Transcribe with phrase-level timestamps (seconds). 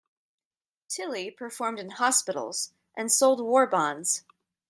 [0.89, 4.23] Tilley performed in hospitals and sold war bonds.